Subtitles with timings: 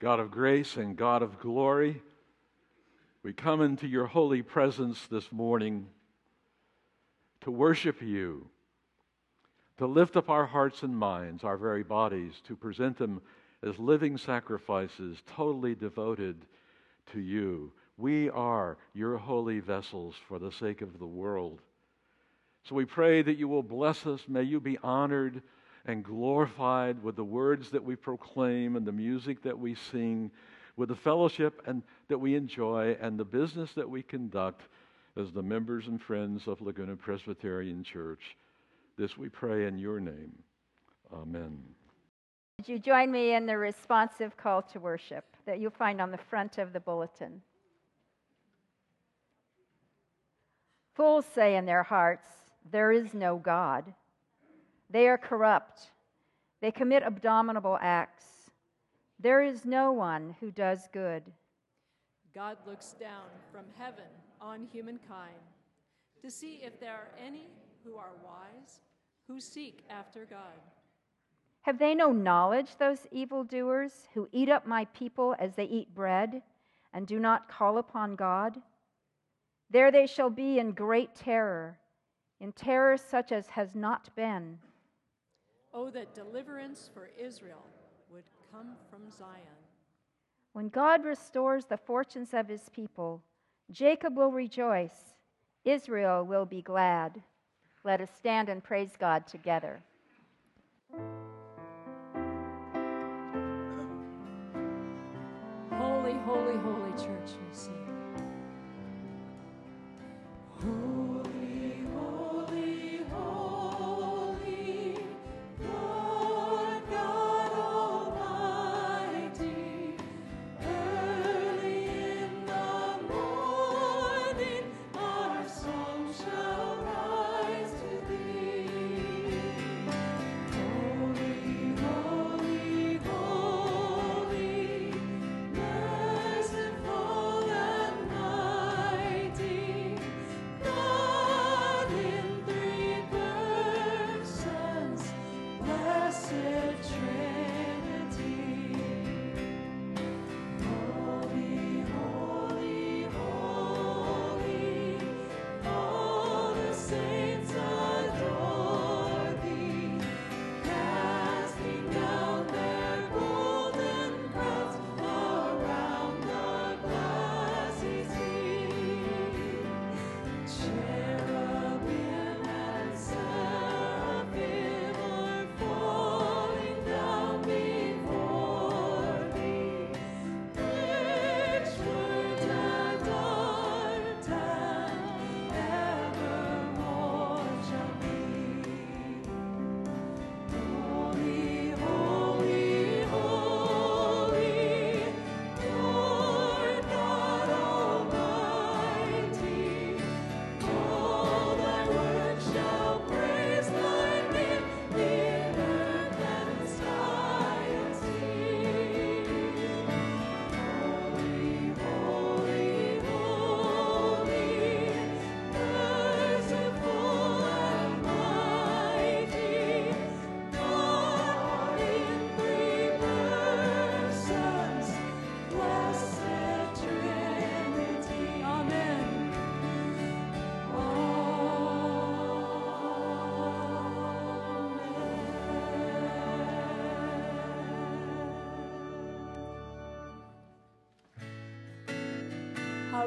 [0.00, 2.00] God of grace and God of glory,
[3.22, 5.88] we come into your holy presence this morning
[7.42, 8.48] to worship you,
[9.76, 13.20] to lift up our hearts and minds, our very bodies, to present them
[13.62, 16.46] as living sacrifices, totally devoted
[17.12, 17.70] to you.
[17.98, 21.60] We are your holy vessels for the sake of the world.
[22.64, 24.22] So we pray that you will bless us.
[24.26, 25.42] May you be honored
[25.90, 30.30] and glorified with the words that we proclaim and the music that we sing,
[30.76, 34.62] with the fellowship and that we enjoy and the business that we conduct
[35.18, 38.36] as the members and friends of Laguna Presbyterian Church.
[38.96, 40.32] This we pray in your name.
[41.12, 41.58] Amen.
[42.58, 46.18] Would you join me in the responsive call to worship that you'll find on the
[46.18, 47.42] front of the bulletin?
[50.94, 52.28] Fools say in their hearts,
[52.70, 53.92] There is no God.
[54.90, 55.90] They are corrupt.
[56.60, 58.24] They commit abominable acts.
[59.20, 61.22] There is no one who does good.
[62.34, 64.04] God looks down from heaven
[64.40, 65.34] on humankind
[66.22, 67.46] to see if there are any
[67.84, 68.80] who are wise,
[69.26, 70.58] who seek after God.
[71.62, 76.42] Have they no knowledge, those evildoers, who eat up my people as they eat bread,
[76.92, 78.60] and do not call upon God?
[79.70, 81.78] There they shall be in great terror,
[82.40, 84.58] in terror such as has not been.
[85.72, 87.64] Oh, that deliverance for Israel
[88.12, 89.40] would come from Zion.
[90.52, 93.22] When God restores the fortunes of his people,
[93.70, 95.14] Jacob will rejoice,
[95.64, 97.22] Israel will be glad.
[97.84, 99.80] Let us stand and praise God together.
[105.70, 107.30] Holy, holy, holy church,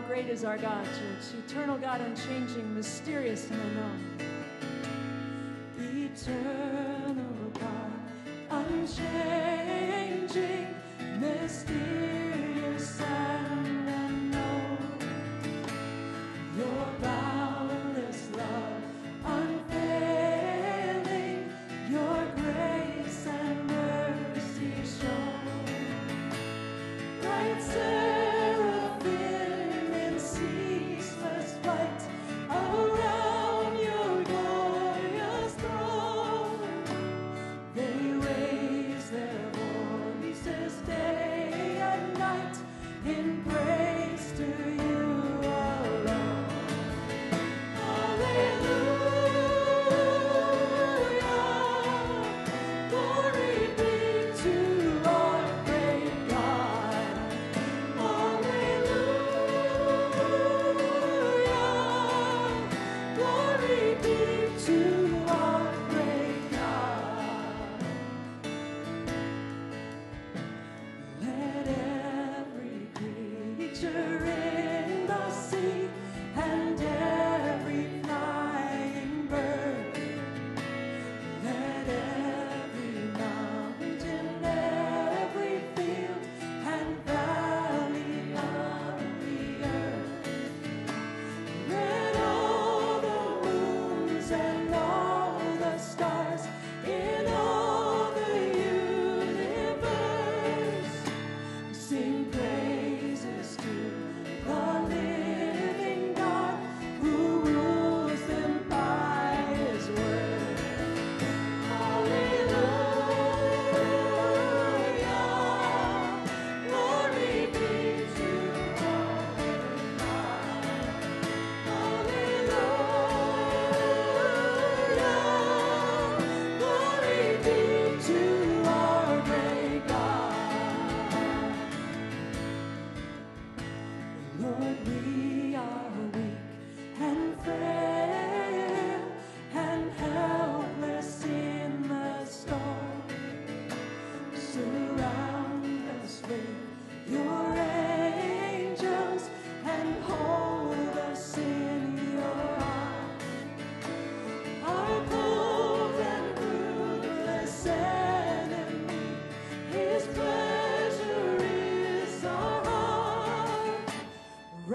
[0.07, 4.01] great is our God, church, eternal God, unchanging, mysterious, and unknown.
[5.79, 7.91] Eternal God,
[8.49, 9.87] unchanging,
[11.19, 11.92] mysterious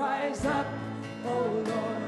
[0.09, 0.67] Rise up,
[1.27, 1.35] O
[1.69, 2.08] Lord,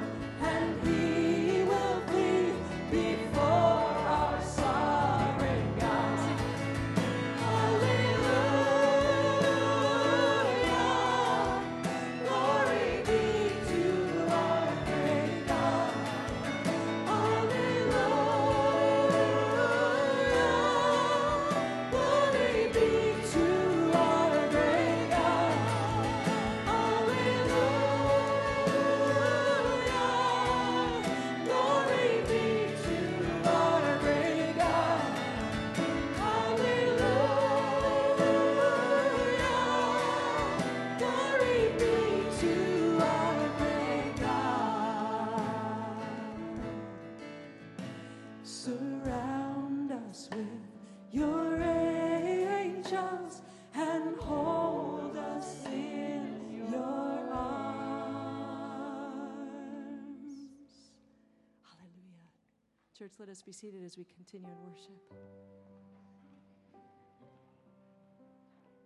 [63.01, 65.01] Church, let us be seated as we continue in worship.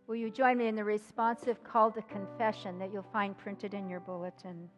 [0.06, 3.88] Will you join me in the responsive call to confession that you'll find printed in
[3.88, 4.68] your bulletin?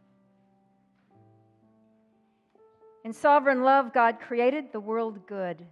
[3.05, 5.67] In sovereign love, God created the world good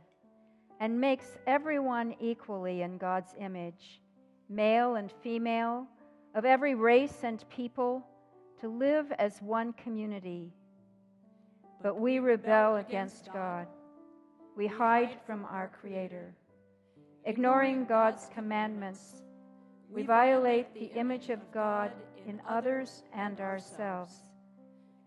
[0.79, 4.03] and makes everyone equally in God's image,
[4.51, 5.87] male and female,
[6.35, 8.07] of every race and people,
[8.61, 10.53] to live as one community.
[11.85, 13.67] But we rebel against God.
[14.57, 16.35] We hide from our Creator.
[17.27, 19.21] Ignoring God's commandments,
[19.91, 21.93] we violate the image of God
[22.27, 24.15] in others and ourselves,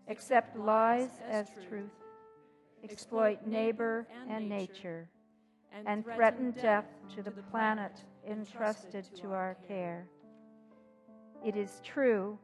[0.06, 1.90] accept lies as truth,
[2.84, 5.08] exploit neighbor and nature,
[5.84, 10.06] and threaten death to the planet entrusted to our care.
[11.44, 12.38] It is true,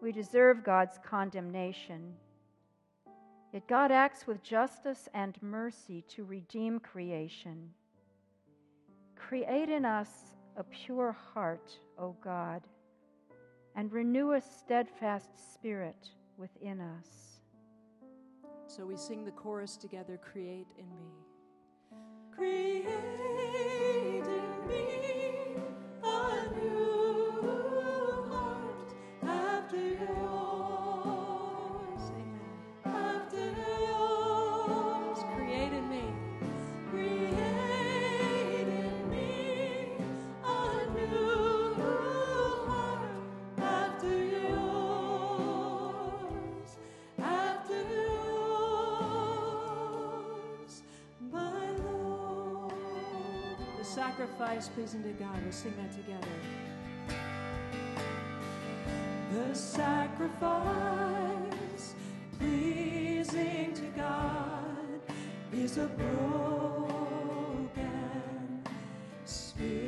[0.00, 2.14] we deserve God's condemnation.
[3.52, 7.70] Yet God acts with justice and mercy to redeem creation.
[9.14, 10.10] Create in us
[10.56, 12.62] a pure heart, O God,
[13.74, 17.40] and renew a steadfast spirit within us.
[18.66, 21.12] So we sing the chorus together Create in me.
[22.34, 22.86] Create
[54.36, 55.42] sacrifice pleasing to God.
[55.42, 56.28] We'll sing that together.
[59.32, 60.34] The sacrifice
[62.38, 65.00] pleasing to God
[65.54, 66.92] is a broken
[69.24, 69.85] spirit.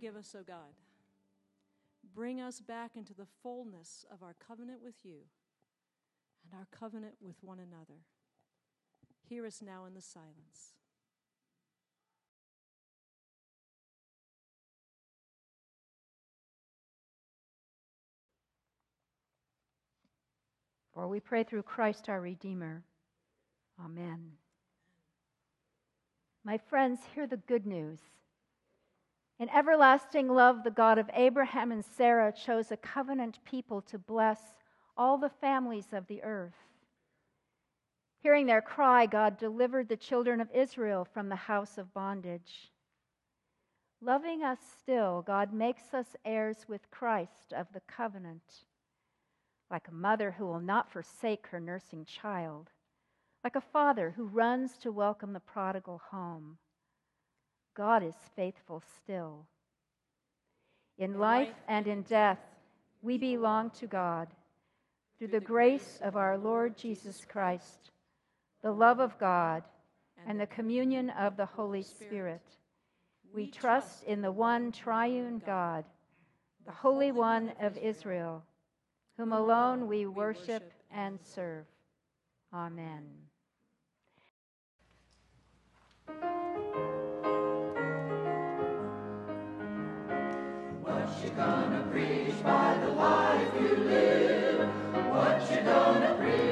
[0.00, 0.72] Forgive us, O God.
[2.14, 5.18] Bring us back into the fullness of our covenant with you
[6.42, 8.00] and our covenant with one another.
[9.28, 10.72] Hear us now in the silence.
[20.94, 22.84] For we pray through Christ our Redeemer.
[23.84, 24.30] Amen.
[26.42, 27.98] My friends, hear the good news.
[29.40, 34.38] In everlasting love, the God of Abraham and Sarah chose a covenant people to bless
[34.98, 36.52] all the families of the earth.
[38.18, 42.70] Hearing their cry, God delivered the children of Israel from the house of bondage.
[44.02, 48.66] Loving us still, God makes us heirs with Christ of the covenant.
[49.70, 52.68] Like a mother who will not forsake her nursing child,
[53.42, 56.58] like a father who runs to welcome the prodigal home
[57.74, 59.46] God is faithful still.
[60.98, 62.38] In life and in death,
[63.02, 64.28] we belong to God.
[65.18, 67.90] Through the grace of our Lord Jesus Christ,
[68.62, 69.62] the love of God,
[70.26, 72.42] and the communion of the Holy Spirit,
[73.32, 75.84] we trust in the one triune God,
[76.66, 78.42] the Holy One of Israel,
[79.16, 81.64] whom alone we worship and serve.
[82.52, 83.04] Amen.
[91.22, 94.68] you gonna preach by the life you live?
[95.10, 96.49] What you gonna preach?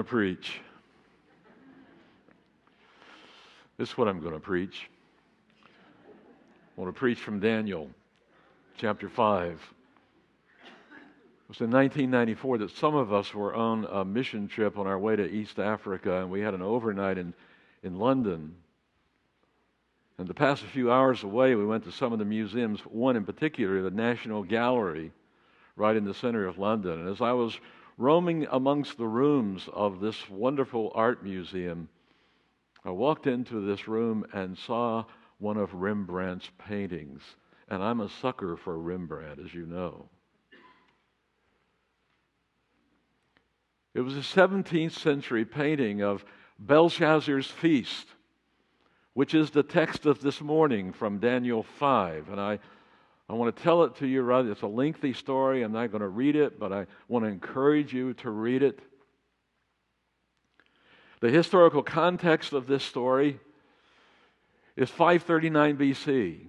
[0.00, 0.60] going to preach.
[3.76, 4.88] This is what I'm going to preach.
[5.64, 7.90] I want to preach from Daniel
[8.78, 9.50] chapter 5.
[9.50, 9.58] It
[11.48, 15.16] was in 1994 that some of us were on a mission trip on our way
[15.16, 17.34] to East Africa, and we had an overnight in,
[17.82, 18.54] in London.
[20.16, 23.16] And to pass a few hours away, we went to some of the museums, one
[23.16, 25.12] in particular, the National Gallery,
[25.76, 27.00] right in the center of London.
[27.00, 27.58] And as I was
[28.00, 31.88] roaming amongst the rooms of this wonderful art museum,
[32.84, 35.04] I walked into this room and saw
[35.38, 37.22] one of Rembrandt's paintings.
[37.68, 40.08] And I'm a sucker for Rembrandt, as you know.
[43.94, 46.24] It was a 17th century painting of
[46.58, 48.06] Belshazzar's feast
[49.14, 52.28] which is the text of this morning from Daniel 5.
[52.28, 52.58] And I,
[53.30, 54.50] I want to tell it to you rather.
[54.50, 55.62] It's a lengthy story.
[55.62, 58.80] I'm not going to read it, but I want to encourage you to read it.
[61.20, 63.38] The historical context of this story
[64.74, 66.46] is 539 BC.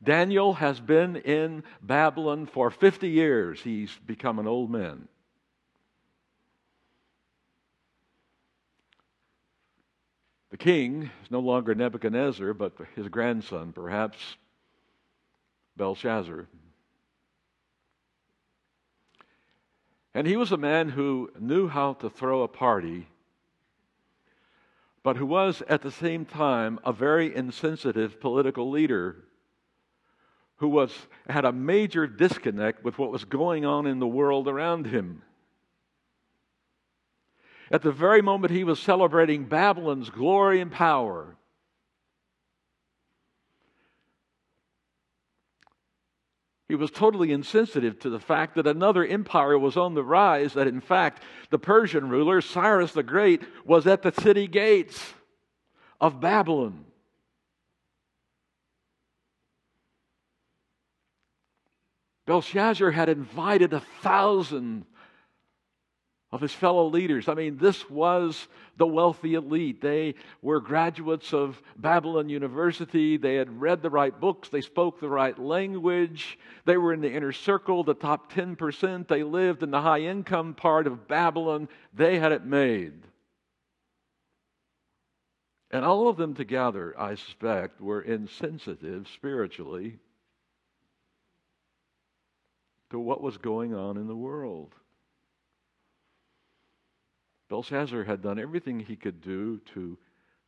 [0.00, 3.60] Daniel has been in Babylon for 50 years.
[3.60, 5.08] He's become an old man.
[10.52, 14.18] The king is no longer Nebuchadnezzar, but his grandson, perhaps
[15.76, 16.48] Belshazzar.
[20.14, 23.08] And he was a man who knew how to throw a party,
[25.02, 29.16] but who was at the same time a very insensitive political leader
[30.56, 30.92] who was,
[31.28, 35.22] had a major disconnect with what was going on in the world around him.
[37.68, 41.36] At the very moment he was celebrating Babylon's glory and power,
[46.72, 50.66] He was totally insensitive to the fact that another empire was on the rise, that
[50.66, 55.12] in fact the Persian ruler, Cyrus the Great, was at the city gates
[56.00, 56.86] of Babylon.
[62.24, 64.86] Belshazzar had invited a thousand
[66.32, 67.28] of his fellow leaders.
[67.28, 69.82] I mean, this was the wealthy elite.
[69.82, 73.18] They were graduates of Babylon University.
[73.18, 74.48] They had read the right books.
[74.48, 76.38] They spoke the right language.
[76.64, 79.08] They were in the inner circle, the top 10%.
[79.08, 81.68] They lived in the high income part of Babylon.
[81.92, 82.94] They had it made.
[85.70, 89.98] And all of them together, I suspect, were insensitive spiritually
[92.90, 94.74] to what was going on in the world.
[97.52, 99.98] Belshazzar had done everything he could do to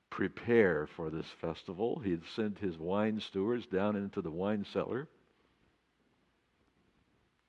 [0.08, 1.98] prepare for this festival.
[1.98, 5.06] He had sent his wine stewards down into the wine cellar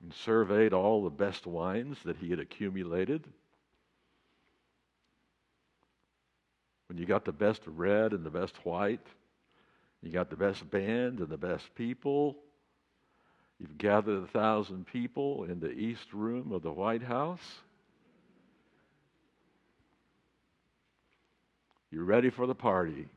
[0.02, 3.24] and surveyed all the best wines that he had accumulated.
[6.88, 9.06] When you got the best red and the best white,
[10.02, 12.36] you got the best band and the best people.
[13.58, 17.62] You've gathered a thousand people in the east room of the White House.
[21.96, 23.08] You're ready for the party.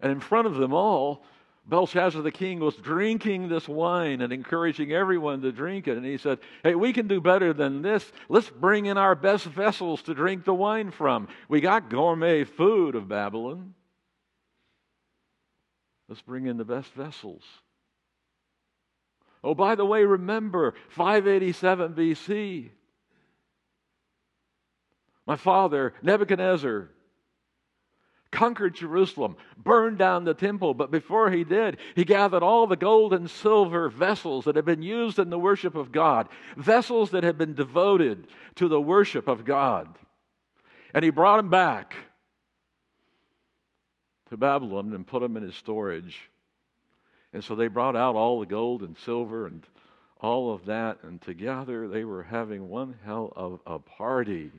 [0.00, 1.22] And in front of them all,
[1.66, 5.98] Belshazzar the king was drinking this wine and encouraging everyone to drink it.
[5.98, 8.10] And he said, Hey, we can do better than this.
[8.30, 11.28] Let's bring in our best vessels to drink the wine from.
[11.50, 13.74] We got gourmet food of Babylon.
[16.08, 17.42] Let's bring in the best vessels.
[19.44, 22.70] Oh, by the way, remember 587 BC.
[25.30, 26.88] My father, Nebuchadnezzar,
[28.32, 33.12] conquered Jerusalem, burned down the temple, but before he did, he gathered all the gold
[33.12, 37.38] and silver vessels that had been used in the worship of God, vessels that had
[37.38, 39.96] been devoted to the worship of God.
[40.92, 41.94] And he brought them back
[44.30, 46.28] to Babylon and put them in his storage.
[47.32, 49.64] And so they brought out all the gold and silver and
[50.20, 54.50] all of that, and together they were having one hell of a party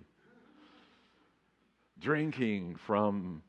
[2.02, 3.44] drinking from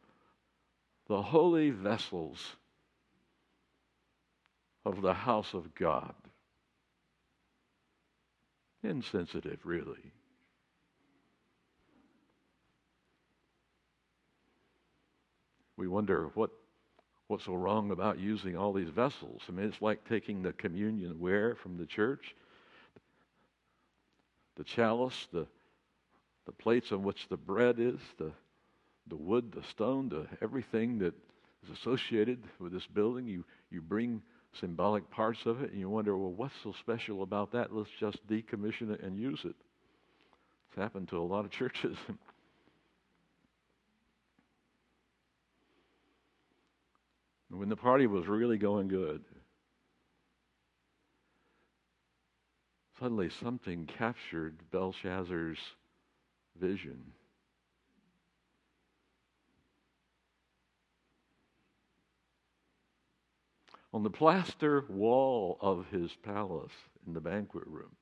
[1.08, 2.56] the holy vessels
[4.84, 6.14] of the house of God.
[8.84, 10.12] Insensitive, really.
[15.76, 16.50] We wonder what
[17.28, 19.40] what's so wrong about using all these vessels.
[19.48, 22.34] I mean, it's like taking the communion ware from the church,
[24.56, 25.46] the chalice, the
[26.46, 28.32] the plates on which the bread is, the
[29.08, 31.14] the wood, the stone, the everything that
[31.64, 33.26] is associated with this building.
[33.26, 34.22] You, you bring
[34.60, 37.74] symbolic parts of it and you wonder, well, what's so special about that?
[37.74, 39.56] Let's just decommission it and use it.
[40.68, 41.96] It's happened to a lot of churches.
[47.50, 49.22] when the party was really going good,
[52.98, 55.58] suddenly something captured Belshazzar's
[56.60, 57.12] vision.
[63.92, 66.72] On the plaster wall of his palace
[67.06, 67.94] in the banquet room,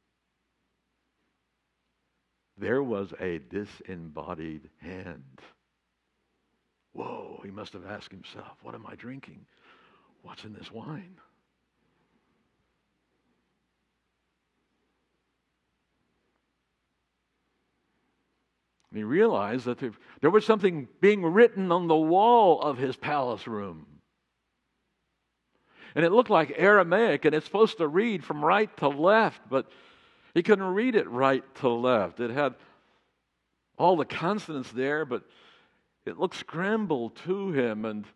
[2.56, 5.40] there was a disembodied hand.
[6.92, 9.46] Whoa, he must have asked himself, What am I drinking?
[10.22, 11.16] What's in this wine?
[18.90, 22.96] And he realized that there, there was something being written on the wall of his
[22.96, 23.86] palace room.
[25.94, 29.70] And it looked like Aramaic, and it's supposed to read from right to left, but
[30.34, 32.20] he couldn't read it right to left.
[32.20, 32.54] It had
[33.76, 35.24] all the consonants there, but
[36.04, 38.06] it looked scrambled to him, and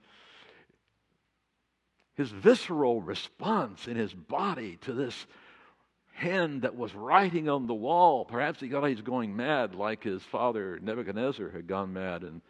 [2.14, 5.26] his visceral response in his body to this
[6.14, 8.24] hand that was writing on the wall.
[8.24, 12.22] Perhaps he thought he was going mad, like his father Nebuchadnezzar had gone mad.
[12.22, 12.40] And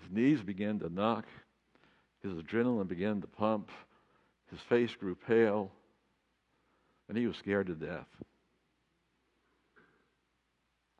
[0.00, 1.24] his knees began to knock,
[2.22, 3.70] his adrenaline began to pump,
[4.50, 5.70] his face grew pale,
[7.08, 8.08] and he was scared to death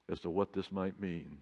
[0.09, 1.39] as to what this might mean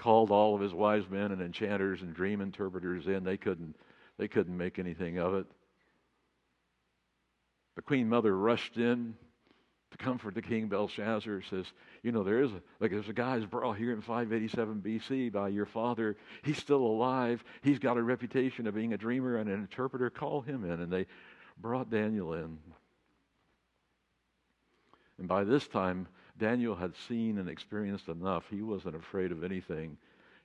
[0.00, 3.22] called all of his wise men and enchanters and dream interpreters in.
[3.22, 3.76] They couldn't,
[4.16, 5.46] they couldn't make anything of it.
[7.76, 9.14] The queen mother rushed in
[9.90, 11.42] to comfort the king Belshazzar.
[11.50, 11.66] Says,
[12.02, 15.30] you know, there is a, like there's a guy who's brought here in 587 BC
[15.32, 16.16] by your father.
[16.42, 17.44] He's still alive.
[17.60, 20.08] He's got a reputation of being a dreamer and an interpreter.
[20.08, 21.06] Call him in, and they
[21.60, 22.56] brought Daniel in.
[25.18, 26.06] And by this time,
[26.40, 28.44] Daniel had seen and experienced enough.
[28.50, 29.98] He wasn't afraid of anything.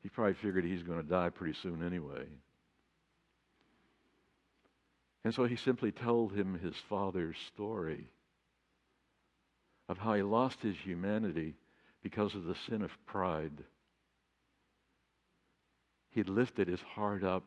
[0.04, 2.26] He probably figured he's going to die pretty soon anyway.
[5.24, 8.08] And so he simply told him his father's story
[9.88, 11.56] of how he lost his humanity
[12.04, 13.64] because of the sin of pride.
[16.12, 17.44] He lifted his heart up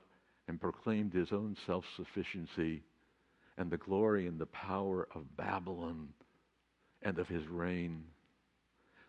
[0.48, 2.82] and proclaimed his own self sufficiency
[3.58, 6.08] and the glory and the power of Babylon
[7.02, 8.04] and of his reign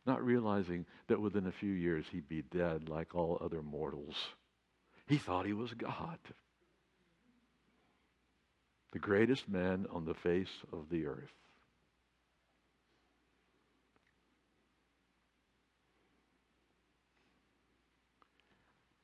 [0.05, 4.15] not realizing that within a few years he'd be dead like all other mortals.
[5.07, 6.19] He thought he was God,
[8.91, 11.33] the greatest man on the face of the earth.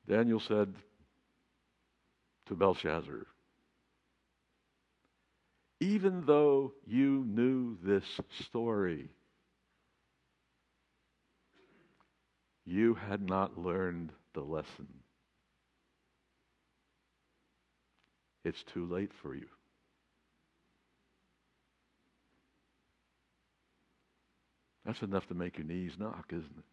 [0.08, 0.72] Daniel said
[2.46, 3.26] to Belshazzar,
[5.80, 8.04] Even though you knew this
[8.46, 9.10] story,
[12.66, 14.88] you had not learned the lesson.
[18.44, 19.46] It's too late for you.
[24.84, 26.64] That's enough to make your knees knock, isn't it?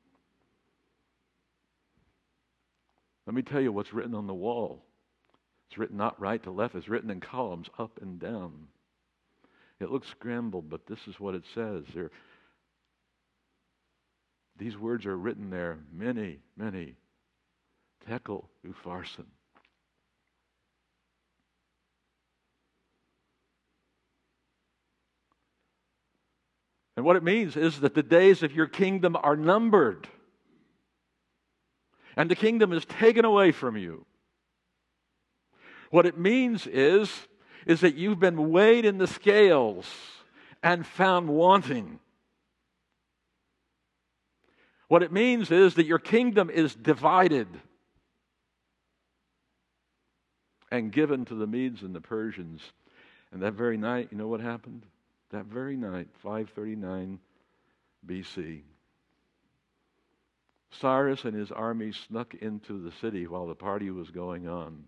[3.26, 4.84] Let me tell you what's written on the wall.
[5.70, 8.68] It's written not right to left, it's written in columns up and down.
[9.80, 11.84] It looks scrambled, but this is what it says.
[11.94, 12.12] There
[14.58, 16.96] these words are written there Mene, mene.
[18.08, 19.26] Tekel upharsin.
[26.96, 30.08] And what it means is that the days of your kingdom are numbered.
[32.16, 34.06] And the kingdom is taken away from you.
[35.90, 37.12] What it means is,
[37.66, 39.88] is that you've been weighed in the scales
[40.62, 42.00] and found wanting.
[44.94, 47.48] What it means is that your kingdom is divided
[50.70, 52.62] and given to the Medes and the Persians.
[53.32, 54.86] And that very night, you know what happened?
[55.32, 57.18] That very night, 539
[58.06, 58.62] BC,
[60.80, 64.84] Cyrus and his army snuck into the city while the party was going on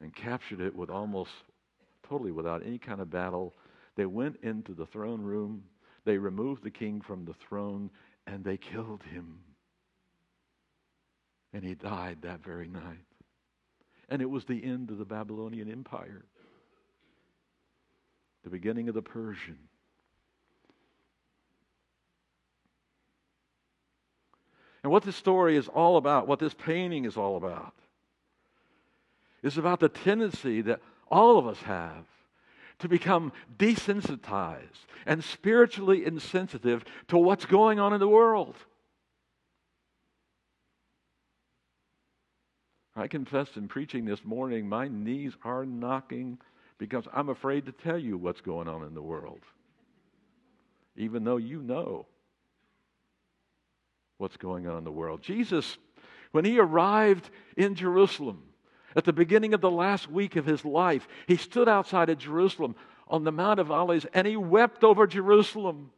[0.00, 1.32] and captured it with almost
[2.08, 3.56] totally without any kind of battle.
[3.96, 5.64] They went into the throne room.
[6.04, 7.90] They removed the king from the throne
[8.26, 9.40] and they killed him.
[11.52, 13.06] And he died that very night.
[14.08, 16.24] And it was the end of the Babylonian Empire,
[18.44, 19.58] the beginning of the Persian.
[24.82, 27.74] And what this story is all about, what this painting is all about,
[29.42, 32.04] is about the tendency that all of us have
[32.78, 38.56] to become desensitized and spiritually insensitive to what's going on in the world.
[42.94, 43.56] I confess.
[43.56, 46.38] in preaching this morning, my knees are knocking
[46.78, 49.40] because I'm afraid to tell you what's going on in the world,
[50.96, 52.06] even though you know
[54.16, 55.22] what's going on in the world.
[55.22, 55.76] Jesus,
[56.32, 58.42] when he arrived in Jerusalem,
[58.96, 62.74] at the beginning of the last week of his life, he stood outside of Jerusalem
[63.06, 65.90] on the Mount of Olives and he wept over Jerusalem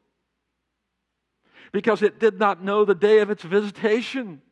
[1.72, 4.42] because it did not know the day of its visitation.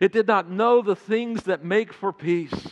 [0.00, 2.68] It did not know the things that make for peace.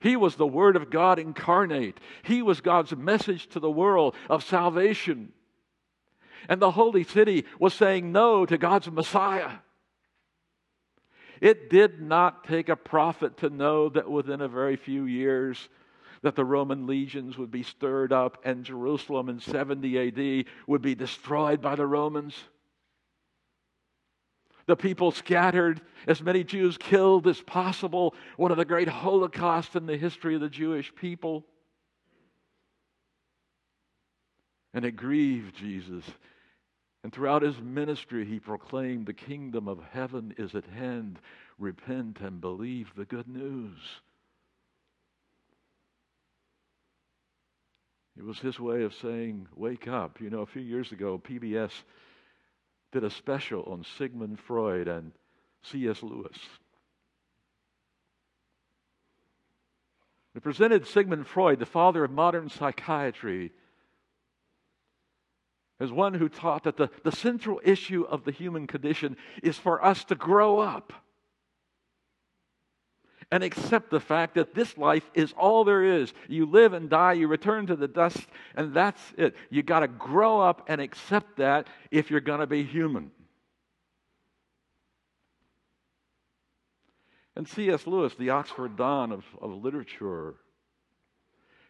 [0.00, 1.98] He was the Word of God incarnate.
[2.22, 5.32] He was God's message to the world of salvation.
[6.48, 9.50] And the holy city was saying no to God's Messiah.
[11.40, 15.68] It did not take a prophet to know that within a very few years
[16.22, 20.08] that the Roman legions would be stirred up and Jerusalem in 70
[20.40, 22.34] AD would be destroyed by the Romans.
[24.66, 29.86] The people scattered, as many Jews killed as possible, one of the great holocausts in
[29.86, 31.44] the history of the Jewish people.
[34.74, 36.04] And it grieved Jesus.
[37.06, 41.20] And throughout his ministry, he proclaimed, The kingdom of heaven is at hand.
[41.56, 43.78] Repent and believe the good news.
[48.18, 50.20] It was his way of saying, Wake up.
[50.20, 51.70] You know, a few years ago, PBS
[52.90, 55.12] did a special on Sigmund Freud and
[55.62, 56.02] C.S.
[56.02, 56.36] Lewis.
[60.34, 63.52] It presented Sigmund Freud, the father of modern psychiatry,
[65.78, 69.84] as one who taught that the, the central issue of the human condition is for
[69.84, 70.92] us to grow up
[73.30, 76.12] and accept the fact that this life is all there is.
[76.28, 79.34] You live and die, you return to the dust, and that's it.
[79.50, 83.10] You got to grow up and accept that if you're going to be human.
[87.34, 87.86] And C.S.
[87.86, 90.36] Lewis, the Oxford Don of, of literature,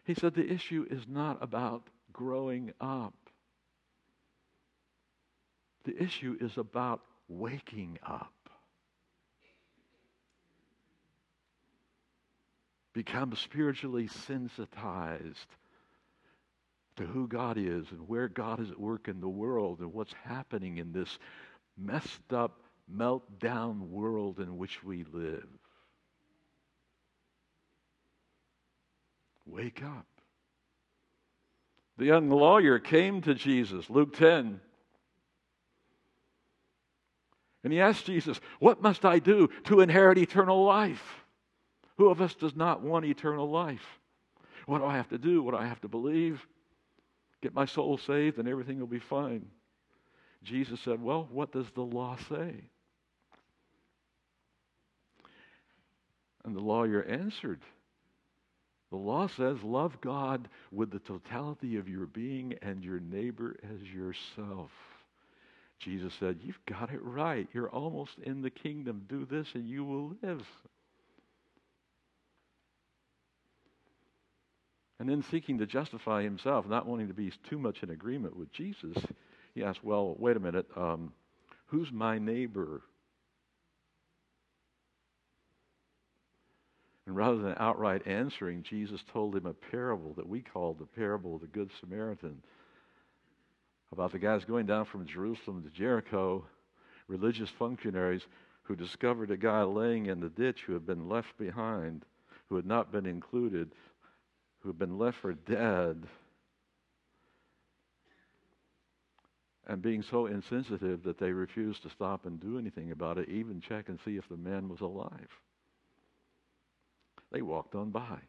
[0.05, 3.26] he said the issue is not about growing up.
[5.87, 8.33] The issue is about waking up.
[12.93, 15.45] become spiritually sensitized
[16.95, 20.15] to who God is and where God is at work in the world and what's
[20.23, 21.19] happening in this
[21.77, 22.59] messed up,
[22.91, 25.47] meltdown world in which we live.
[29.45, 30.07] Wake up.
[31.97, 34.59] The young lawyer came to Jesus, Luke 10.
[37.67, 41.25] And he asked Jesus, What must I do to inherit eternal life?
[41.97, 43.99] Who of us does not want eternal life?
[44.67, 45.43] What do I have to do?
[45.43, 46.47] What do I have to believe?
[47.41, 49.47] Get my soul saved and everything will be fine.
[50.43, 52.53] Jesus said, Well, what does the law say?
[56.45, 57.59] And the lawyer answered,
[58.91, 63.81] The law says, Love God with the totality of your being and your neighbor as
[63.81, 64.71] yourself.
[65.79, 67.47] Jesus said, You've got it right.
[67.53, 69.03] You're almost in the kingdom.
[69.07, 70.45] Do this and you will live.
[74.99, 78.51] And then seeking to justify himself, not wanting to be too much in agreement with
[78.51, 78.97] Jesus,
[79.53, 81.13] he asked, Well, wait a minute, um,
[81.67, 82.81] who's my neighbor?
[87.05, 91.35] And rather than outright answering, Jesus told him a parable that we call the parable
[91.35, 92.41] of the Good Samaritan
[93.91, 96.45] about the guys going down from Jerusalem to Jericho,
[97.07, 98.21] religious functionaries
[98.63, 102.03] who discovered a guy laying in the ditch who had been left behind,
[102.49, 103.71] who had not been included
[104.59, 106.03] who had been left for dead
[109.67, 113.61] and being so insensitive that they refused to stop and do anything about it, even
[113.61, 115.29] check and see if the man was alive.
[117.31, 118.19] They walked on by,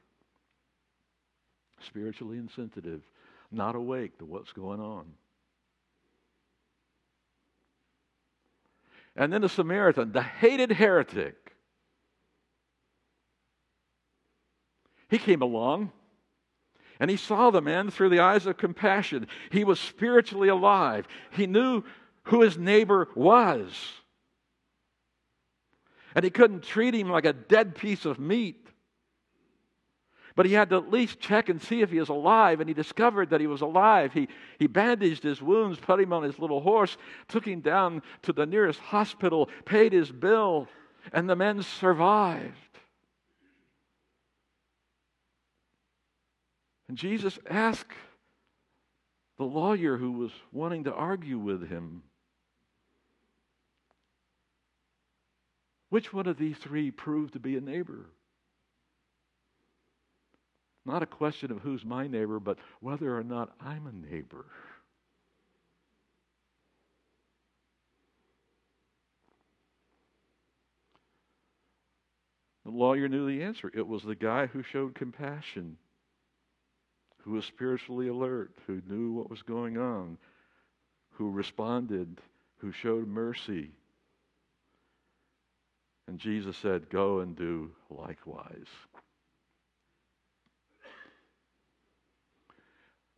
[1.86, 3.02] spiritually insensitive,
[3.52, 5.06] not awake to what's going on.
[9.18, 11.34] And then the Samaritan, the hated heretic,
[15.10, 15.90] he came along
[17.00, 19.26] and he saw the man through the eyes of compassion.
[19.50, 21.08] He was spiritually alive.
[21.32, 21.82] He knew
[22.24, 23.72] who his neighbor was.
[26.14, 28.67] And he couldn't treat him like a dead piece of meat.
[30.38, 32.72] But he had to at least check and see if he was alive, and he
[32.72, 34.12] discovered that he was alive.
[34.12, 34.28] He,
[34.60, 36.96] he bandaged his wounds, put him on his little horse,
[37.26, 40.68] took him down to the nearest hospital, paid his bill,
[41.12, 42.54] and the men survived.
[46.86, 47.96] And Jesus asked
[49.38, 52.04] the lawyer who was wanting to argue with him,
[55.88, 58.06] Which one of these three proved to be a neighbor?
[60.88, 64.46] Not a question of who's my neighbor, but whether or not I'm a neighbor.
[72.64, 73.70] The lawyer knew the answer.
[73.74, 75.76] It was the guy who showed compassion,
[77.18, 80.16] who was spiritually alert, who knew what was going on,
[81.10, 82.18] who responded,
[82.56, 83.72] who showed mercy.
[86.06, 88.68] And Jesus said, Go and do likewise.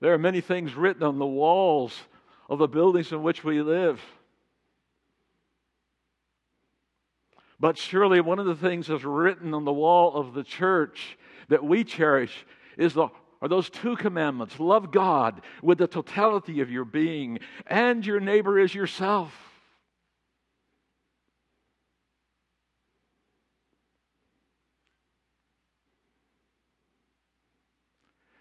[0.00, 1.98] There are many things written on the walls
[2.48, 4.00] of the buildings in which we live.
[7.58, 11.62] But surely one of the things that's written on the wall of the church that
[11.62, 12.46] we cherish
[12.78, 13.08] is the
[13.42, 18.58] are those two commandments love God with the totality of your being and your neighbor
[18.58, 19.49] as yourself.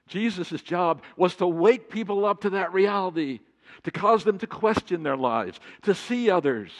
[0.09, 3.39] Jesus' job was to wake people up to that reality,
[3.83, 6.71] to cause them to question their lives, to see others,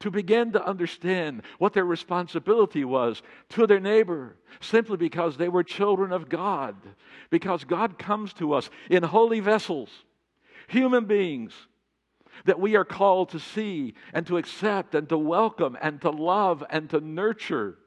[0.00, 5.62] to begin to understand what their responsibility was to their neighbor simply because they were
[5.62, 6.76] children of God.
[7.30, 9.88] Because God comes to us in holy vessels,
[10.68, 11.52] human beings
[12.44, 16.64] that we are called to see and to accept and to welcome and to love
[16.68, 17.78] and to nurture.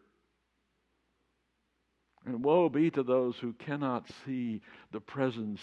[2.28, 4.62] And woe be to those who cannot see
[4.92, 5.62] the presence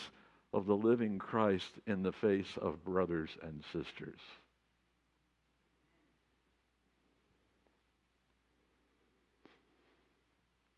[0.54, 4.18] of the living Christ in the face of brothers and sisters.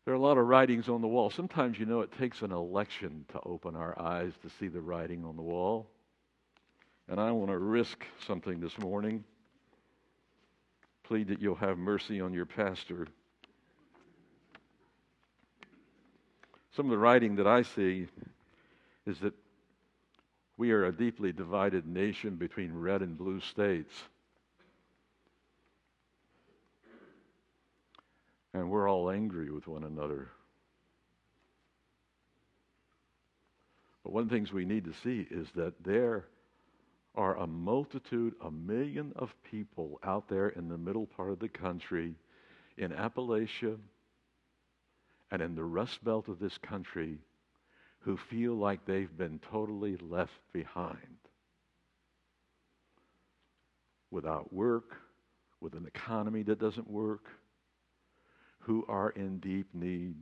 [0.03, 1.29] There are a lot of writings on the wall.
[1.29, 5.23] Sometimes, you know, it takes an election to open our eyes to see the writing
[5.23, 5.89] on the wall.
[7.07, 9.23] And I want to risk something this morning.
[11.03, 13.07] Plead that you'll have mercy on your pastor.
[16.77, 18.05] Some of the writing that I see
[19.07, 19.33] is that
[20.57, 23.91] we are a deeply divided nation between red and blue states.
[28.53, 30.29] and we're all angry with one another.
[34.03, 36.25] But one of the things we need to see is that there
[37.13, 41.49] are a multitude, a million of people out there in the middle part of the
[41.49, 42.15] country,
[42.77, 43.77] in Appalachia,
[45.31, 47.19] and in the Rust Belt of this country,
[47.99, 51.17] who feel like they've been totally left behind.
[54.11, 54.95] Without work,
[55.59, 57.25] with an economy that doesn't work,
[58.59, 60.15] who are in deep need.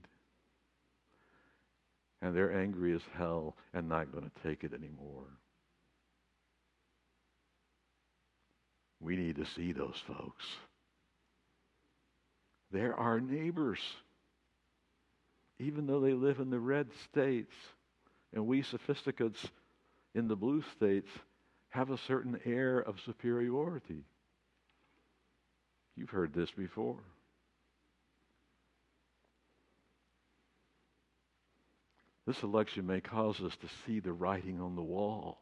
[2.22, 5.28] And they're angry as hell and not going to take it anymore.
[9.00, 10.46] We need to see those folks.
[12.72, 13.80] They're our neighbors.
[15.60, 17.54] Even though they live in the red states,
[18.34, 19.50] and we sophisticates
[20.14, 21.10] in the blue states
[21.70, 24.04] have a certain air of superiority.
[25.96, 27.00] You've heard this before.
[32.28, 35.42] This election may cause us to see the writing on the wall.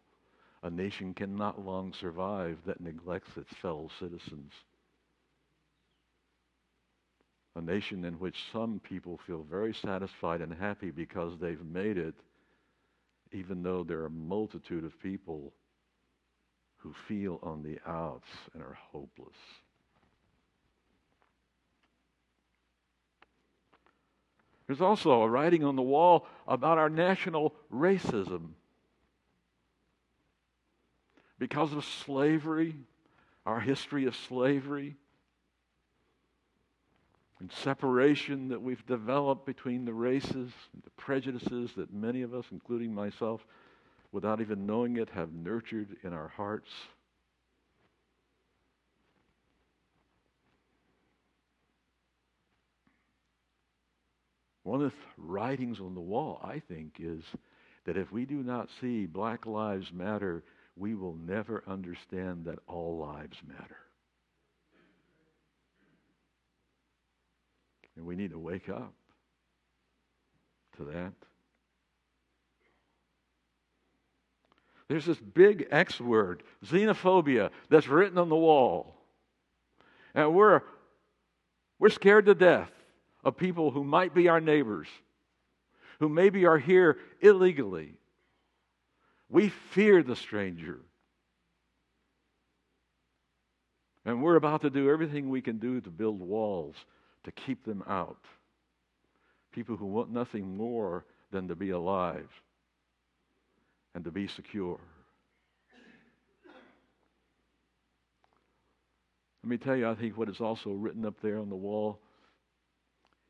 [0.63, 4.51] A nation cannot long survive that neglects its fellow citizens.
[7.55, 12.15] A nation in which some people feel very satisfied and happy because they've made it,
[13.31, 15.53] even though there are a multitude of people
[16.77, 19.37] who feel on the outs and are hopeless.
[24.67, 28.51] There's also a writing on the wall about our national racism.
[31.37, 32.75] Because of slavery,
[33.45, 34.95] our history of slavery,
[37.43, 40.49] and separation that we've developed between the races,
[40.81, 43.45] the prejudices that many of us, including myself,
[44.13, 46.69] without even knowing it, have nurtured in our hearts.
[54.63, 57.25] One of the writings on the wall, I think, is
[57.83, 60.45] that if we do not see Black Lives Matter,
[60.77, 63.75] we will never understand that all lives matter.
[67.95, 68.93] And we need to wake up
[70.77, 71.13] to that.
[74.87, 78.95] There's this big X word, xenophobia, that's written on the wall.
[80.13, 80.61] And we're,
[81.79, 82.71] we're scared to death
[83.23, 84.87] of people who might be our neighbors,
[85.99, 87.95] who maybe are here illegally.
[89.29, 90.79] We fear the stranger.
[94.05, 96.75] And we're about to do everything we can do to build walls
[97.23, 98.25] to keep them out.
[99.51, 102.29] People who want nothing more than to be alive
[103.95, 104.79] and to be secure.
[109.43, 111.99] Let me tell you, I think what is also written up there on the wall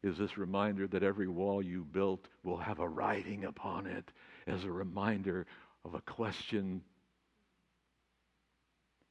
[0.04, 4.12] is this reminder that every wall you built will have a writing upon it
[4.46, 5.48] as a reminder
[5.86, 6.82] of a question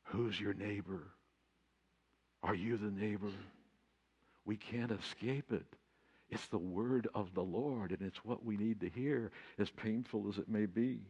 [0.07, 1.01] Who's your neighbor?
[2.43, 3.31] Are you the neighbor?
[4.45, 5.67] We can't escape it.
[6.31, 10.29] It's the word of the Lord, and it's what we need to hear, as painful
[10.29, 11.01] as it may be.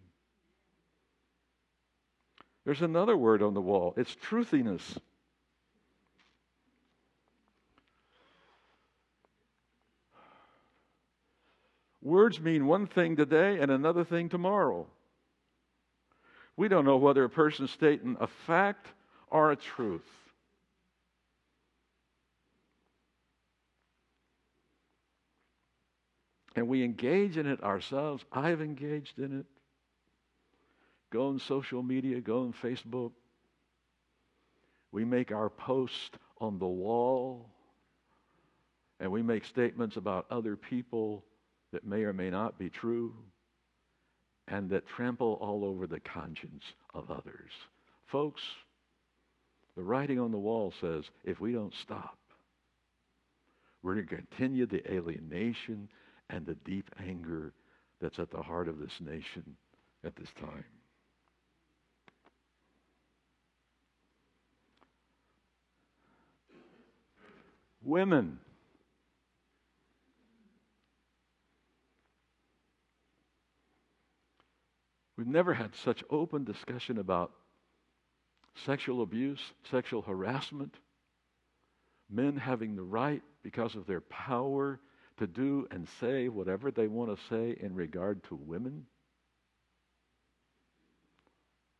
[2.64, 4.98] There's another word on the wall it's truthiness.
[12.02, 14.88] Words mean one thing today and another thing tomorrow.
[16.56, 18.88] We don't know whether a person's stating a fact
[19.30, 20.02] or a truth.
[26.54, 28.24] And we engage in it ourselves.
[28.32, 29.46] I've engaged in it.
[31.10, 33.12] Go on social media, go on Facebook.
[34.92, 37.50] We make our post on the wall,
[39.00, 41.24] and we make statements about other people
[41.72, 43.14] that may or may not be true,
[44.48, 47.50] and that trample all over the conscience of others.
[48.06, 48.42] Folks,
[49.76, 52.18] the writing on the wall says if we don't stop,
[53.82, 55.88] we're going to continue the alienation
[56.32, 57.52] and the deep anger
[58.00, 59.56] that's at the heart of this nation
[60.04, 60.64] at this time.
[67.84, 68.38] Women.
[75.16, 77.32] We've never had such open discussion about
[78.64, 80.74] sexual abuse, sexual harassment,
[82.10, 84.80] men having the right, because of their power,
[85.18, 88.86] to do and say whatever they want to say in regard to women.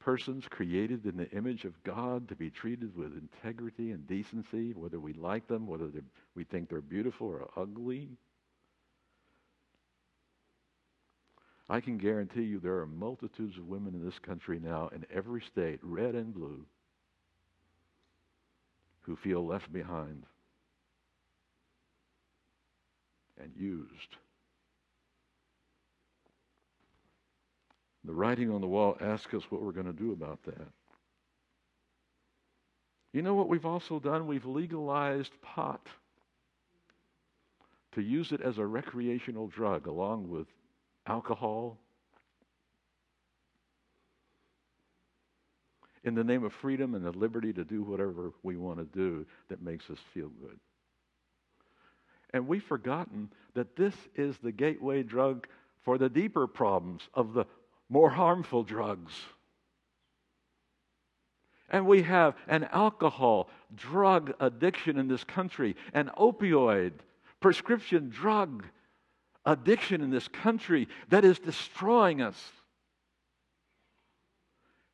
[0.01, 4.99] Persons created in the image of God to be treated with integrity and decency, whether
[4.99, 5.91] we like them, whether
[6.35, 8.09] we think they're beautiful or ugly.
[11.68, 15.41] I can guarantee you there are multitudes of women in this country now, in every
[15.41, 16.66] state, red and blue,
[19.03, 20.26] who feel left behind
[23.43, 24.16] and used.
[28.05, 30.68] The writing on the wall asks us what we're going to do about that.
[33.12, 34.26] You know what we've also done?
[34.26, 35.86] We've legalized pot
[37.93, 40.47] to use it as a recreational drug along with
[41.07, 41.78] alcohol.
[46.05, 49.26] In the name of freedom and the liberty to do whatever we want to do
[49.49, 50.59] that makes us feel good.
[52.33, 55.47] And we've forgotten that this is the gateway drug
[55.83, 57.45] for the deeper problems of the
[57.89, 59.12] more harmful drugs.
[61.68, 66.93] And we have an alcohol drug addiction in this country, an opioid
[67.41, 68.64] prescription drug
[69.45, 72.53] addiction in this country that is destroying us.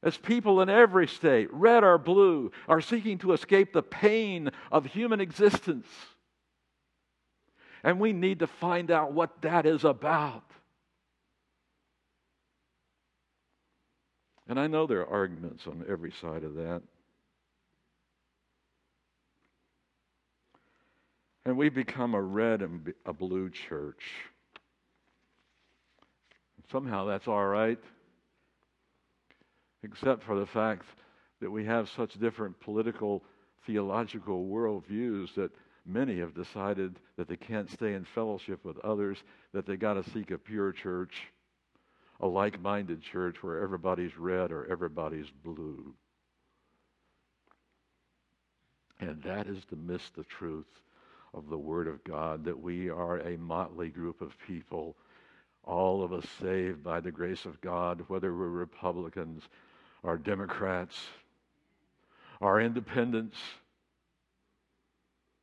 [0.02, 4.86] As people in every state, red or blue, are seeking to escape the pain of
[4.86, 5.86] human existence.
[7.82, 10.44] And we need to find out what that is about.
[14.48, 16.82] And I know there are arguments on every side of that.
[21.44, 24.02] And we've become a red and a blue church.
[26.70, 27.78] Somehow that's all right,
[29.82, 30.84] except for the fact
[31.40, 33.22] that we have such different political,
[33.66, 35.50] theological worldviews that
[35.88, 39.18] many have decided that they can't stay in fellowship with others,
[39.52, 41.14] that they got to seek a pure church,
[42.20, 45.94] a like minded church where everybody's red or everybody's blue.
[49.00, 50.66] And that is to miss the truth
[51.34, 54.96] of the Word of God that we are a motley group of people
[55.68, 59.42] all of us saved by the grace of God, whether we're Republicans
[60.02, 60.98] or Democrats
[62.40, 63.36] or independents.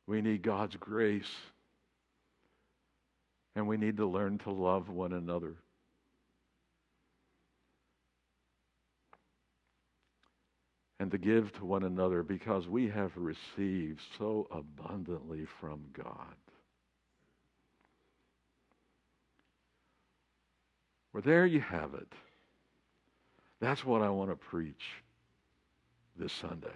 [0.06, 1.30] We need God's grace.
[3.54, 5.54] And we need to learn to love one another.
[11.00, 16.36] And to give to one another because we have received so abundantly from God.
[21.12, 22.12] Well, there you have it.
[23.60, 24.84] That's what I want to preach
[26.18, 26.68] this Sunday.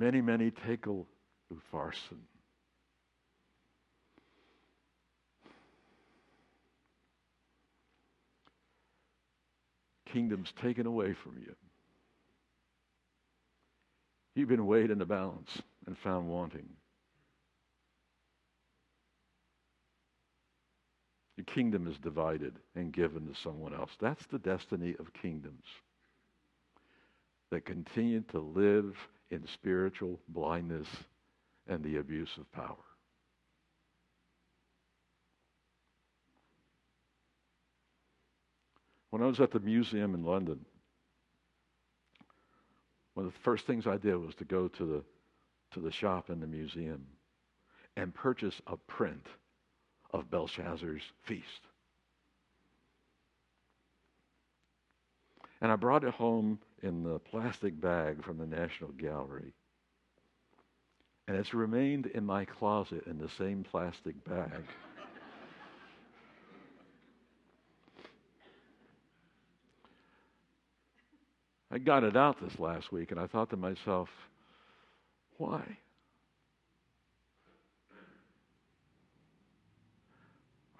[0.00, 1.06] Mene, mene tekel
[1.52, 2.22] upharsin.
[10.06, 11.54] Kingdoms taken away from you.
[14.34, 16.70] You've been weighed in the balance and found wanting.
[21.36, 23.90] Your kingdom is divided and given to someone else.
[24.00, 25.66] That's the destiny of kingdoms
[27.50, 28.96] that continue to live
[29.30, 30.88] in spiritual blindness
[31.66, 32.76] and the abuse of power.
[39.10, 40.64] When I was at the museum in London,
[43.14, 45.04] one of the first things I did was to go to the,
[45.72, 47.04] to the shop in the museum
[47.96, 49.26] and purchase a print
[50.12, 51.44] of Belshazzar's feast.
[55.60, 59.52] And I brought it home in the plastic bag from the National Gallery.
[61.28, 64.64] And it's remained in my closet in the same plastic bag.
[71.70, 74.08] I got it out this last week and I thought to myself,
[75.36, 75.62] why?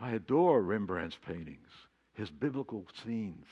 [0.01, 1.69] I adore Rembrandt's paintings,
[2.15, 3.47] his biblical scenes,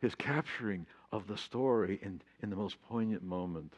[0.00, 3.74] his capturing of the story in, in the most poignant moment.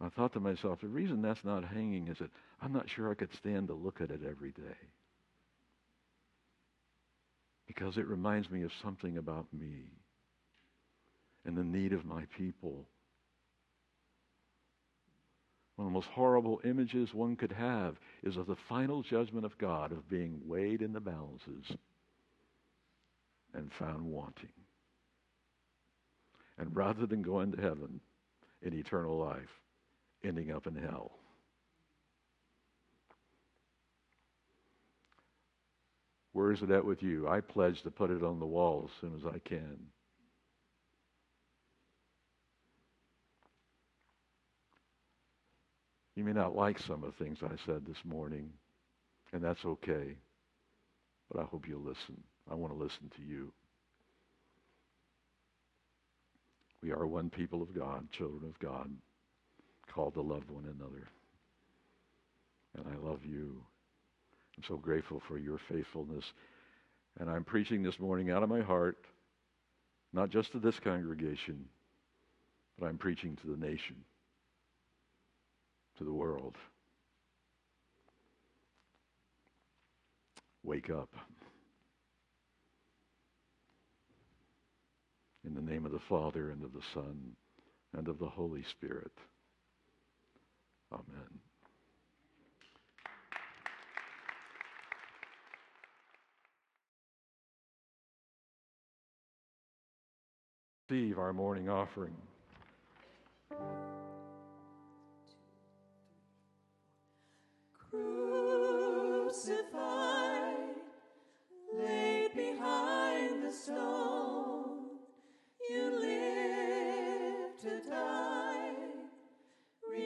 [0.00, 2.30] I thought to myself, the reason that's not hanging is that
[2.60, 4.76] I'm not sure I could stand to look at it every day.
[7.66, 9.84] Because it reminds me of something about me
[11.44, 12.86] and the need of my people.
[15.76, 19.56] One of the most horrible images one could have is of the final judgment of
[19.56, 21.64] God, of being weighed in the balances
[23.54, 24.50] and found wanting.
[26.60, 28.00] And rather than going to heaven
[28.60, 29.48] in eternal life,
[30.22, 31.12] ending up in hell.
[36.32, 37.26] Where is it at with you?
[37.26, 39.78] I pledge to put it on the wall as soon as I can.
[46.14, 48.50] You may not like some of the things I said this morning,
[49.32, 50.18] and that's okay.
[51.32, 52.22] But I hope you'll listen.
[52.50, 53.50] I want to listen to you.
[56.82, 58.90] We are one people of God, children of God,
[59.92, 61.08] called to love one another.
[62.76, 63.62] And I love you.
[64.56, 66.24] I'm so grateful for your faithfulness.
[67.18, 68.96] And I'm preaching this morning out of my heart,
[70.12, 71.66] not just to this congregation,
[72.78, 73.96] but I'm preaching to the nation,
[75.98, 76.56] to the world.
[80.62, 81.08] Wake up.
[85.44, 87.34] In the name of the Father, and of the Son,
[87.96, 89.12] and of the Holy Spirit.
[90.92, 91.40] Amen.
[100.90, 102.16] Receive our morning offering.
[107.90, 109.64] Crucified,
[111.72, 114.09] laid behind the stone,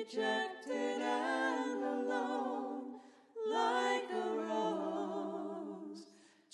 [0.04, 3.00] rejected and alone,
[3.50, 6.04] like a rose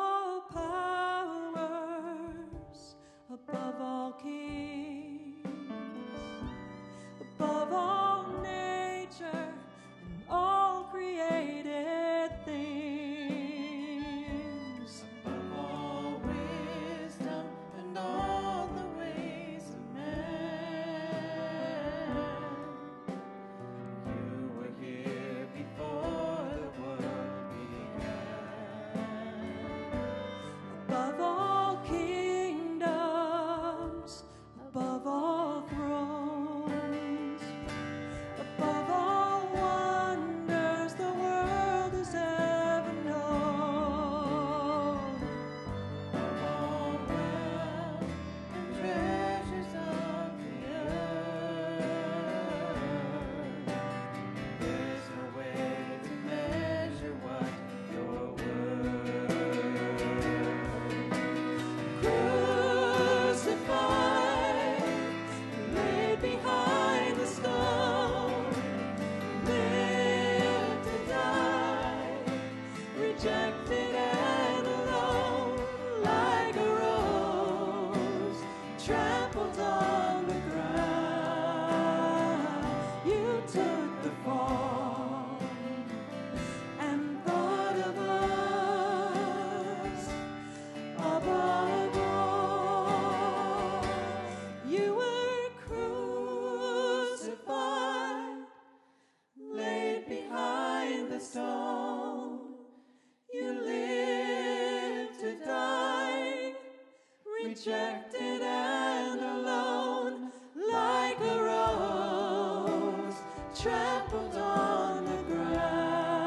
[107.59, 110.31] rejected and alone,
[110.71, 113.17] like a rose
[113.59, 116.25] trampled on the ground.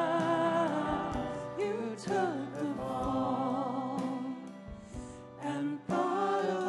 [1.57, 4.03] You took the fall
[5.41, 6.67] and thought of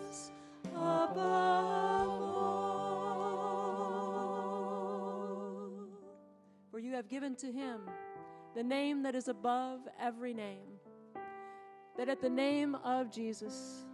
[0.00, 0.30] us
[0.74, 1.18] above
[2.22, 2.46] all.
[6.70, 7.82] For you have given to him
[8.54, 10.78] the name that is above every name,
[11.96, 13.84] that at the name of Jesus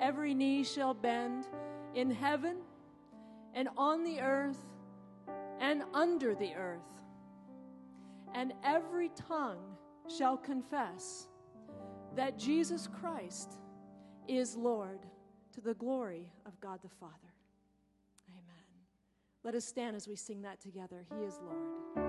[0.00, 1.46] every knee shall bend
[1.94, 2.56] in heaven
[3.54, 4.58] and on the earth
[5.60, 6.80] and under the earth,
[8.34, 9.76] and every tongue
[10.14, 11.28] shall confess
[12.16, 13.54] that Jesus Christ
[14.28, 15.00] is Lord
[15.52, 17.12] to the glory of God the Father.
[18.28, 18.64] Amen.
[19.44, 21.06] Let us stand as we sing that together.
[21.16, 22.03] He is Lord.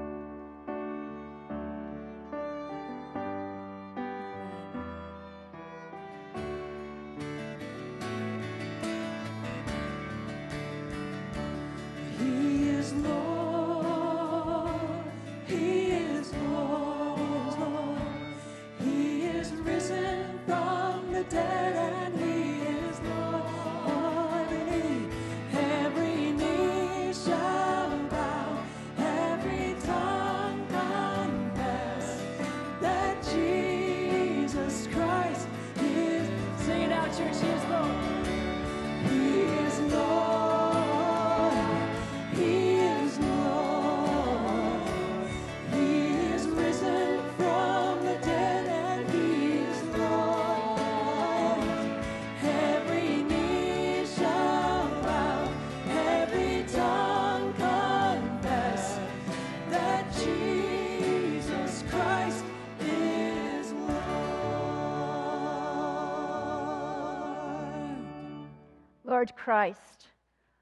[69.46, 70.08] Christ,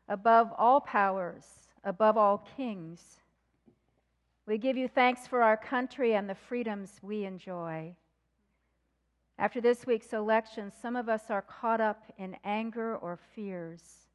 [0.10, 1.46] above all powers,
[1.86, 3.22] above all kings,
[4.46, 7.96] we give you thanks for our country and the freedoms we enjoy.
[9.40, 14.10] After this week's election, some of us are caught up in anger or fears,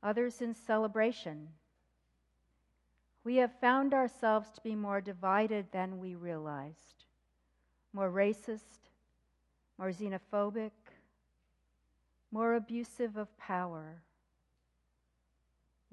[0.00, 1.48] others in celebration.
[3.24, 7.06] We have found ourselves to be more divided than we realized,
[7.92, 8.90] more racist,
[9.76, 10.70] more xenophobic,
[12.34, 14.02] more abusive of power.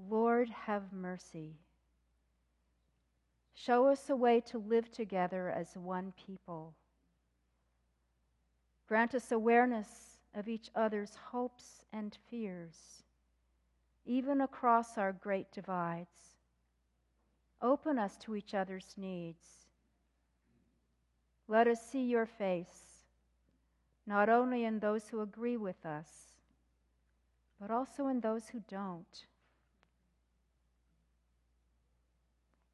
[0.09, 1.59] Lord, have mercy.
[3.53, 6.73] Show us a way to live together as one people.
[8.87, 13.03] Grant us awareness of each other's hopes and fears,
[14.03, 16.39] even across our great divides.
[17.61, 19.67] Open us to each other's needs.
[21.47, 23.03] Let us see your face,
[24.07, 26.30] not only in those who agree with us,
[27.61, 29.25] but also in those who don't.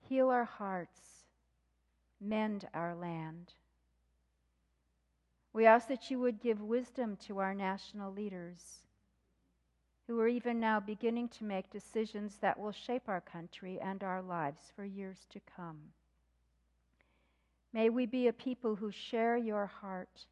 [0.07, 1.01] Heal our hearts,
[2.21, 3.53] mend our land.
[5.51, 8.77] We ask that you would give wisdom to our national leaders,
[10.07, 14.21] who are even now beginning to make decisions that will shape our country and our
[14.21, 15.79] lives for years to come.
[17.73, 20.25] May we be a people who share your heart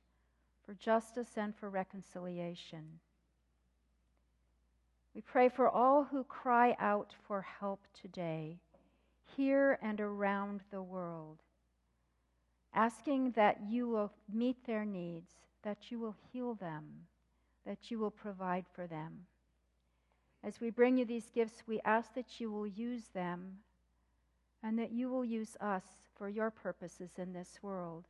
[0.66, 3.00] for justice and for reconciliation.
[5.16, 8.60] We pray for all who cry out for help today,
[9.38, 11.38] here and around the world,
[12.74, 15.32] asking that you will meet their needs,
[15.64, 16.84] that you will heal them,
[17.66, 19.26] that you will provide for them.
[20.44, 23.60] As we bring you these gifts, we ask that you will use them
[24.62, 25.86] and that you will use us
[26.18, 28.04] for your purposes in this world.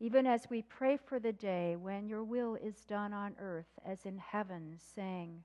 [0.00, 4.06] Even as we pray for the day when your will is done on earth as
[4.06, 5.44] in heaven, saying,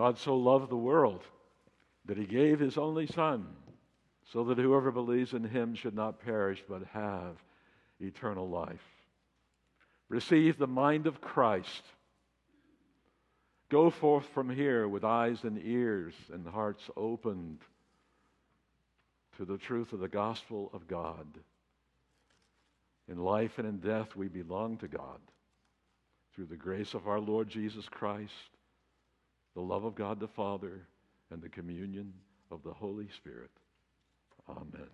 [0.00, 1.20] God so loved the world
[2.06, 3.46] that he gave his only Son,
[4.32, 7.36] so that whoever believes in him should not perish but have
[8.00, 8.80] eternal life.
[10.08, 11.82] Receive the mind of Christ.
[13.68, 17.58] Go forth from here with eyes and ears and hearts opened
[19.36, 21.26] to the truth of the gospel of God.
[23.06, 25.20] In life and in death, we belong to God.
[26.34, 28.32] Through the grace of our Lord Jesus Christ,
[29.54, 30.86] the love of God the Father,
[31.30, 32.12] and the communion
[32.50, 33.50] of the Holy Spirit.
[34.48, 34.88] Amen.